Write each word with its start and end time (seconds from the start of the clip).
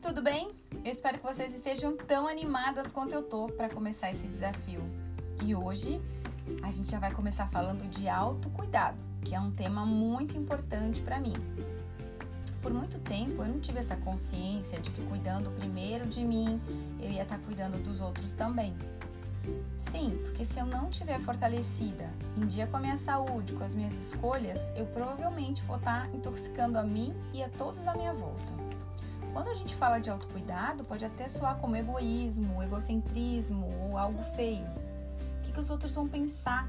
Tudo 0.00 0.22
bem? 0.22 0.50
Eu 0.84 0.90
espero 0.90 1.18
que 1.18 1.24
vocês 1.24 1.54
estejam 1.54 1.96
tão 1.96 2.26
animadas 2.26 2.90
quanto 2.90 3.14
eu 3.14 3.22
tô 3.22 3.48
para 3.48 3.68
começar 3.68 4.10
esse 4.10 4.26
desafio. 4.26 4.80
E 5.44 5.54
hoje 5.54 6.00
a 6.62 6.70
gente 6.70 6.90
já 6.90 6.98
vai 6.98 7.12
começar 7.12 7.46
falando 7.48 7.88
de 7.88 8.08
autocuidado, 8.08 9.02
que 9.22 9.34
é 9.34 9.40
um 9.40 9.50
tema 9.50 9.84
muito 9.84 10.36
importante 10.36 11.00
para 11.02 11.20
mim. 11.20 11.34
Por 12.60 12.72
muito 12.72 12.98
tempo 13.00 13.42
eu 13.42 13.48
não 13.48 13.60
tive 13.60 13.78
essa 13.78 13.96
consciência 13.96 14.80
de 14.80 14.90
que 14.90 15.02
cuidando 15.06 15.50
primeiro 15.50 16.06
de 16.06 16.24
mim, 16.24 16.60
eu 17.00 17.10
ia 17.10 17.22
estar 17.22 17.38
tá 17.38 17.44
cuidando 17.44 17.82
dos 17.82 18.00
outros 18.00 18.32
também. 18.32 18.74
Sim, 19.78 20.18
porque 20.22 20.44
se 20.44 20.58
eu 20.58 20.64
não 20.66 20.88
estiver 20.88 21.18
fortalecida 21.20 22.08
em 22.36 22.46
dia 22.46 22.66
com 22.66 22.76
a 22.76 22.80
minha 22.80 22.96
saúde, 22.96 23.52
com 23.52 23.64
as 23.64 23.74
minhas 23.74 23.94
escolhas, 23.94 24.70
eu 24.74 24.86
provavelmente 24.86 25.62
vou 25.62 25.76
estar 25.76 26.08
tá 26.08 26.16
intoxicando 26.16 26.78
a 26.78 26.82
mim 26.82 27.14
e 27.32 27.42
a 27.42 27.48
todos 27.48 27.86
à 27.86 27.94
minha 27.94 28.14
volta. 28.14 28.61
Quando 29.32 29.48
a 29.48 29.54
gente 29.54 29.74
fala 29.74 29.98
de 29.98 30.10
autocuidado, 30.10 30.84
pode 30.84 31.04
até 31.04 31.28
soar 31.28 31.56
como 31.56 31.74
egoísmo, 31.74 32.62
egocentrismo 32.62 33.72
ou 33.82 33.96
algo 33.96 34.22
feio. 34.34 34.66
O 34.66 35.42
que, 35.42 35.52
que 35.52 35.60
os 35.60 35.70
outros 35.70 35.94
vão 35.94 36.06
pensar? 36.06 36.68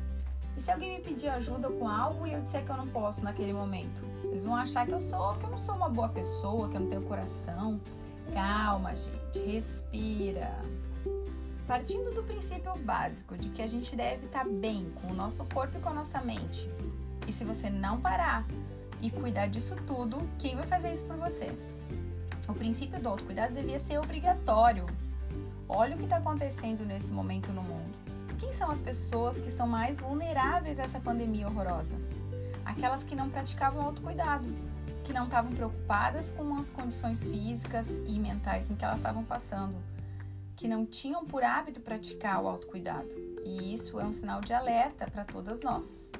E 0.55 0.61
se 0.61 0.71
alguém 0.71 0.97
me 0.97 1.03
pedir 1.03 1.27
ajuda 1.27 1.69
com 1.69 1.87
algo 1.87 2.25
e 2.25 2.33
eu 2.33 2.41
disser 2.41 2.63
que 2.63 2.71
eu 2.71 2.77
não 2.77 2.87
posso 2.87 3.21
naquele 3.21 3.51
momento? 3.51 4.01
Eles 4.23 4.45
vão 4.45 4.55
achar 4.55 4.85
que 4.85 4.93
eu 4.93 5.01
sou, 5.01 5.35
que 5.35 5.45
eu 5.45 5.49
não 5.49 5.57
sou 5.57 5.75
uma 5.75 5.89
boa 5.89 6.07
pessoa, 6.07 6.69
que 6.69 6.77
eu 6.77 6.81
não 6.81 6.89
tenho 6.89 7.03
coração. 7.03 7.81
Calma, 8.33 8.95
gente, 8.95 9.39
respira. 9.39 10.57
Partindo 11.67 12.13
do 12.13 12.23
princípio 12.23 12.73
básico 12.79 13.37
de 13.37 13.49
que 13.49 13.61
a 13.61 13.67
gente 13.67 13.95
deve 13.95 14.25
estar 14.25 14.47
bem 14.47 14.91
com 15.01 15.07
o 15.07 15.13
nosso 15.13 15.43
corpo 15.45 15.77
e 15.77 15.81
com 15.81 15.89
a 15.89 15.93
nossa 15.93 16.21
mente. 16.21 16.69
E 17.27 17.33
se 17.33 17.43
você 17.43 17.69
não 17.69 17.99
parar 17.99 18.45
e 19.01 19.09
cuidar 19.09 19.47
disso 19.47 19.75
tudo, 19.87 20.21
quem 20.37 20.55
vai 20.55 20.65
fazer 20.65 20.93
isso 20.93 21.03
por 21.05 21.17
você? 21.17 21.51
O 22.47 22.53
princípio 22.53 22.99
do 22.99 23.09
autocuidado 23.09 23.53
devia 23.53 23.79
ser 23.79 23.97
obrigatório. 23.97 24.85
Olha 25.67 25.95
o 25.95 25.97
que 25.97 26.03
está 26.03 26.17
acontecendo 26.17 26.85
nesse 26.85 27.09
momento 27.09 27.51
no 27.53 27.63
mundo. 27.63 27.95
Quem 28.39 28.51
são 28.51 28.69
as 28.69 28.79
pessoas 28.79 29.39
que 29.39 29.47
estão 29.47 29.65
mais 29.65 29.97
vulneráveis 29.97 30.77
a 30.77 30.83
essa 30.83 30.99
pandemia 30.99 31.47
horrorosa? 31.47 31.95
Aquelas 32.65 33.03
que 33.03 33.15
não 33.15 33.29
praticavam 33.29 33.81
autocuidado, 33.81 34.45
que 35.03 35.13
não 35.13 35.25
estavam 35.25 35.51
preocupadas 35.53 36.31
com 36.31 36.55
as 36.57 36.69
condições 36.69 37.23
físicas 37.23 38.01
e 38.05 38.19
mentais 38.19 38.69
em 38.69 38.75
que 38.75 38.83
elas 38.83 38.97
estavam 38.97 39.23
passando, 39.23 39.75
que 40.55 40.67
não 40.67 40.85
tinham 40.85 41.25
por 41.25 41.43
hábito 41.43 41.79
praticar 41.79 42.41
o 42.43 42.47
autocuidado. 42.47 43.09
E 43.45 43.73
isso 43.73 43.99
é 43.99 44.03
um 44.03 44.13
sinal 44.13 44.41
de 44.41 44.53
alerta 44.53 45.09
para 45.09 45.23
todas 45.23 45.61
nós. 45.61 46.11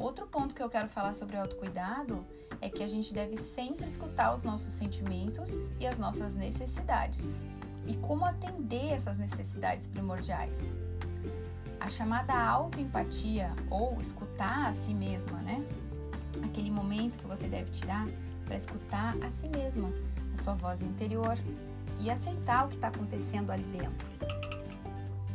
Outro 0.00 0.26
ponto 0.26 0.54
que 0.54 0.62
eu 0.62 0.68
quero 0.70 0.88
falar 0.88 1.12
sobre 1.12 1.36
o 1.36 1.40
autocuidado 1.42 2.26
é 2.58 2.70
que 2.70 2.82
a 2.82 2.88
gente 2.88 3.12
deve 3.12 3.36
sempre 3.36 3.86
escutar 3.86 4.34
os 4.34 4.42
nossos 4.42 4.72
sentimentos 4.72 5.68
e 5.78 5.86
as 5.86 5.98
nossas 5.98 6.34
necessidades. 6.34 7.44
E 7.86 7.94
como 7.98 8.24
atender 8.24 8.92
essas 8.92 9.18
necessidades 9.18 9.86
primordiais? 9.86 10.74
A 11.78 11.90
chamada 11.90 12.32
autoempatia 12.32 13.52
ou 13.70 14.00
escutar 14.00 14.68
a 14.68 14.72
si 14.72 14.94
mesma, 14.94 15.38
né? 15.40 15.62
Aquele 16.44 16.70
momento 16.70 17.18
que 17.18 17.26
você 17.26 17.46
deve 17.46 17.70
tirar 17.70 18.08
para 18.46 18.56
escutar 18.56 19.14
a 19.22 19.28
si 19.28 19.48
mesma, 19.48 19.92
a 20.32 20.42
sua 20.42 20.54
voz 20.54 20.80
interior 20.80 21.36
e 22.00 22.10
aceitar 22.10 22.64
o 22.64 22.68
que 22.68 22.76
está 22.76 22.88
acontecendo 22.88 23.50
ali 23.50 23.64
dentro. 23.64 24.06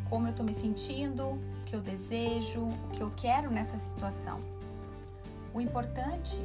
Como 0.10 0.26
eu 0.26 0.32
estou 0.32 0.46
me 0.46 0.56
sentindo, 0.56 1.24
o 1.24 1.40
que 1.68 1.76
eu 1.76 1.82
desejo, 1.82 2.62
o 2.62 2.90
que 2.94 3.02
eu 3.02 3.12
quero 3.16 3.52
nessa 3.52 3.78
situação. 3.78 4.55
O 5.56 5.62
importante 5.62 6.38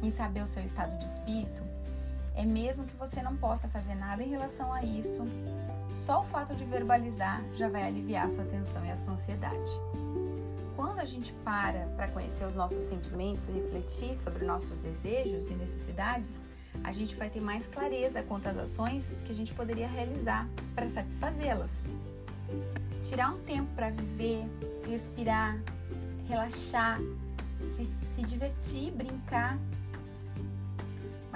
em 0.00 0.12
saber 0.12 0.44
o 0.44 0.46
seu 0.46 0.62
estado 0.62 0.96
de 0.96 1.06
espírito, 1.06 1.60
é 2.36 2.44
mesmo 2.44 2.84
que 2.84 2.94
você 2.94 3.20
não 3.20 3.36
possa 3.36 3.66
fazer 3.66 3.96
nada 3.96 4.22
em 4.22 4.30
relação 4.30 4.72
a 4.72 4.84
isso, 4.84 5.24
só 5.92 6.20
o 6.20 6.24
fato 6.24 6.54
de 6.54 6.64
verbalizar 6.64 7.42
já 7.52 7.68
vai 7.68 7.82
aliviar 7.82 8.26
a 8.26 8.30
sua 8.30 8.44
tensão 8.44 8.86
e 8.86 8.92
a 8.92 8.96
sua 8.96 9.14
ansiedade. 9.14 9.72
Quando 10.76 11.00
a 11.00 11.04
gente 11.04 11.32
para 11.44 11.88
para 11.96 12.06
conhecer 12.12 12.44
os 12.44 12.54
nossos 12.54 12.84
sentimentos 12.84 13.48
e 13.48 13.52
refletir 13.52 14.16
sobre 14.18 14.44
nossos 14.44 14.78
desejos 14.78 15.50
e 15.50 15.54
necessidades, 15.54 16.44
a 16.84 16.92
gente 16.92 17.16
vai 17.16 17.28
ter 17.28 17.40
mais 17.40 17.66
clareza 17.66 18.22
quanto 18.22 18.48
às 18.48 18.56
ações 18.56 19.04
que 19.24 19.32
a 19.32 19.34
gente 19.34 19.52
poderia 19.52 19.88
realizar 19.88 20.48
para 20.76 20.88
satisfazê-las. 20.88 21.72
Tirar 23.02 23.32
um 23.32 23.40
tempo 23.40 23.68
para 23.74 23.90
viver, 23.90 24.44
respirar, 24.88 25.60
relaxar, 26.28 27.00
se, 27.66 27.84
se 27.84 28.22
divertir, 28.22 28.90
brincar 28.92 29.58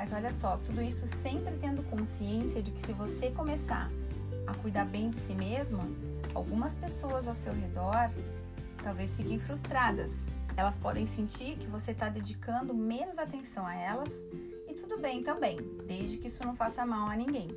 mas 0.04 0.12
olha 0.12 0.32
só, 0.32 0.56
tudo 0.58 0.82
isso 0.82 1.06
sempre 1.06 1.56
tendo 1.56 1.82
consciência 1.84 2.62
de 2.62 2.70
que 2.70 2.80
se 2.80 2.92
você 2.92 3.30
começar 3.30 3.90
a 4.46 4.54
cuidar 4.54 4.84
bem 4.84 5.08
de 5.08 5.16
si 5.16 5.34
mesma, 5.34 5.88
algumas 6.34 6.76
pessoas 6.76 7.26
ao 7.26 7.34
seu 7.34 7.54
redor 7.54 8.10
talvez 8.82 9.16
fiquem 9.16 9.38
frustradas. 9.38 10.26
Elas 10.56 10.76
podem 10.76 11.06
sentir 11.06 11.56
que 11.56 11.66
você 11.66 11.92
está 11.92 12.08
dedicando 12.08 12.74
menos 12.74 13.18
atenção 13.18 13.66
a 13.66 13.74
elas 13.74 14.12
e 14.68 14.74
tudo 14.74 14.98
bem 14.98 15.22
também, 15.22 15.56
desde 15.86 16.18
que 16.18 16.26
isso 16.26 16.44
não 16.44 16.54
faça 16.54 16.84
mal 16.84 17.08
a 17.08 17.16
ninguém. 17.16 17.48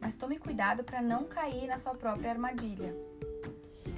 Mas 0.00 0.14
tome 0.14 0.38
cuidado 0.38 0.84
para 0.84 1.00
não 1.00 1.24
cair 1.24 1.66
na 1.68 1.78
sua 1.78 1.94
própria 1.94 2.30
armadilha. 2.30 2.94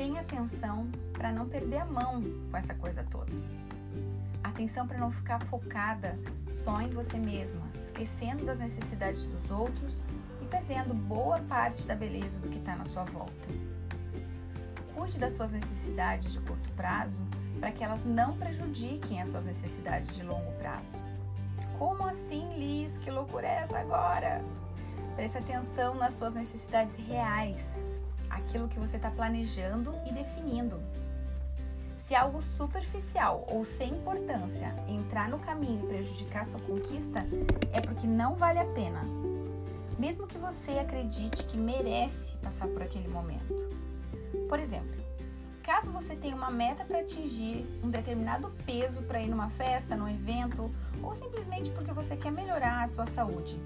Tenha 0.00 0.22
atenção 0.22 0.90
para 1.12 1.30
não 1.30 1.46
perder 1.46 1.76
a 1.76 1.84
mão 1.84 2.22
com 2.50 2.56
essa 2.56 2.72
coisa 2.72 3.04
toda. 3.10 3.30
Atenção 4.42 4.88
para 4.88 4.96
não 4.96 5.10
ficar 5.10 5.38
focada 5.42 6.18
só 6.48 6.80
em 6.80 6.88
você 6.88 7.18
mesma, 7.18 7.60
esquecendo 7.78 8.46
das 8.46 8.58
necessidades 8.58 9.24
dos 9.24 9.50
outros 9.50 10.02
e 10.40 10.46
perdendo 10.46 10.94
boa 10.94 11.38
parte 11.40 11.86
da 11.86 11.94
beleza 11.94 12.38
do 12.38 12.48
que 12.48 12.56
está 12.56 12.74
na 12.76 12.84
sua 12.86 13.04
volta. 13.04 13.48
Cuide 14.94 15.18
das 15.18 15.34
suas 15.34 15.50
necessidades 15.50 16.32
de 16.32 16.40
curto 16.40 16.70
prazo 16.70 17.20
para 17.58 17.70
que 17.70 17.84
elas 17.84 18.02
não 18.02 18.38
prejudiquem 18.38 19.20
as 19.20 19.28
suas 19.28 19.44
necessidades 19.44 20.16
de 20.16 20.22
longo 20.22 20.50
prazo. 20.52 20.98
Como 21.78 22.06
assim, 22.06 22.48
Liz? 22.58 22.96
Que 22.96 23.10
loucura 23.10 23.46
é 23.46 23.64
essa 23.64 23.78
agora? 23.78 24.42
Preste 25.14 25.36
atenção 25.36 25.94
nas 25.94 26.14
suas 26.14 26.32
necessidades 26.32 26.96
reais, 27.06 27.90
aquilo 28.30 28.68
que 28.68 28.78
você 28.78 28.96
está 28.96 29.10
planejando 29.10 29.92
e 30.06 30.12
definindo. 30.12 30.80
Se 31.96 32.14
algo 32.14 32.40
superficial 32.40 33.44
ou 33.48 33.64
sem 33.64 33.92
importância 33.92 34.74
entrar 34.88 35.28
no 35.28 35.38
caminho 35.38 35.84
e 35.84 35.86
prejudicar 35.86 36.46
sua 36.46 36.60
conquista, 36.60 37.24
é 37.72 37.80
porque 37.80 38.06
não 38.06 38.34
vale 38.34 38.58
a 38.58 38.64
pena. 38.64 39.02
Mesmo 39.98 40.26
que 40.26 40.38
você 40.38 40.78
acredite 40.78 41.44
que 41.44 41.56
merece 41.56 42.36
passar 42.38 42.66
por 42.68 42.82
aquele 42.82 43.06
momento. 43.06 43.68
Por 44.48 44.58
exemplo, 44.58 45.00
caso 45.62 45.92
você 45.92 46.16
tenha 46.16 46.34
uma 46.34 46.50
meta 46.50 46.84
para 46.84 47.00
atingir 47.00 47.64
um 47.84 47.90
determinado 47.90 48.50
peso 48.66 49.02
para 49.02 49.20
ir 49.20 49.28
numa 49.28 49.50
festa, 49.50 49.94
num 49.94 50.08
evento, 50.08 50.68
ou 51.02 51.14
simplesmente 51.14 51.70
porque 51.70 51.92
você 51.92 52.16
quer 52.16 52.32
melhorar 52.32 52.82
a 52.82 52.86
sua 52.86 53.06
saúde, 53.06 53.56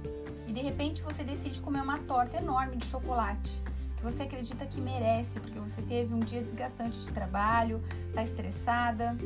e 0.47 0.53
de 0.53 0.61
repente 0.61 1.01
você 1.01 1.25
decide 1.25 1.61
comer 1.61 1.81
uma 1.81 1.99
torta 2.01 2.37
enorme 2.37 2.77
de 2.77 2.87
chocolate 2.87 3.63
você 4.05 4.25
acredita 4.25 4.67
que 4.67 4.83
merece, 4.83 5.41
porque 5.41 5.59
você 5.59 5.81
teve 5.81 6.15
um 6.15 6.21
dia 6.21 6.43
desgastante 6.43 7.01
de 7.01 7.11
trabalho, 7.11 7.83
está 8.09 8.23
estressada. 8.23 9.17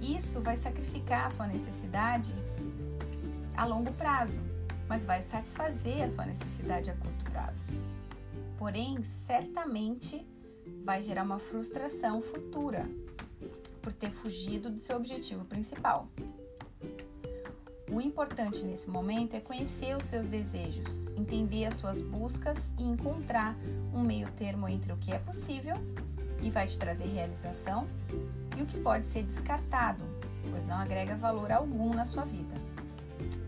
Isso 0.00 0.40
vai 0.40 0.56
sacrificar 0.56 1.26
a 1.26 1.30
sua 1.30 1.46
necessidade 1.46 2.34
a 3.56 3.64
longo 3.64 3.92
prazo, 3.92 4.40
mas 4.88 5.04
vai 5.04 5.22
satisfazer 5.22 6.02
a 6.02 6.08
sua 6.08 6.26
necessidade 6.26 6.90
a 6.90 6.94
curto 6.94 7.24
prazo. 7.30 7.70
Porém, 8.58 9.02
certamente 9.04 10.26
vai 10.84 11.00
gerar 11.00 11.22
uma 11.22 11.38
frustração 11.38 12.20
futura 12.20 12.88
por 13.80 13.92
ter 13.92 14.10
fugido 14.10 14.68
do 14.68 14.80
seu 14.80 14.96
objetivo 14.96 15.44
principal. 15.44 16.08
O 17.92 18.00
importante 18.00 18.64
nesse 18.64 18.88
momento 18.88 19.36
é 19.36 19.40
conhecer 19.40 19.94
os 19.94 20.06
seus 20.06 20.26
desejos, 20.26 21.08
entender 21.08 21.66
as 21.66 21.74
suas 21.74 22.00
buscas 22.00 22.72
e 22.78 22.84
encontrar 22.84 23.54
um 23.92 24.00
meio 24.00 24.30
termo 24.32 24.66
entre 24.66 24.90
o 24.94 24.96
que 24.96 25.12
é 25.12 25.18
possível 25.18 25.76
e 26.40 26.48
vai 26.48 26.66
te 26.66 26.78
trazer 26.78 27.04
realização 27.04 27.86
e 28.56 28.62
o 28.62 28.66
que 28.66 28.80
pode 28.80 29.06
ser 29.08 29.24
descartado, 29.24 30.02
pois 30.50 30.66
não 30.66 30.76
agrega 30.76 31.14
valor 31.16 31.52
algum 31.52 31.92
na 31.92 32.06
sua 32.06 32.24
vida. 32.24 32.54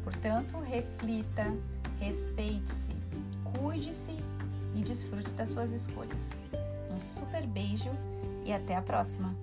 Portanto, 0.04 0.58
reflita, 0.58 1.50
respeite-se, 1.98 2.90
cuide-se 3.56 4.18
e 4.74 4.82
desfrute 4.82 5.32
das 5.32 5.48
suas 5.48 5.72
escolhas. 5.72 6.44
Um 6.94 7.00
super 7.00 7.46
beijo 7.46 7.90
e 8.44 8.52
até 8.52 8.76
a 8.76 8.82
próxima! 8.82 9.34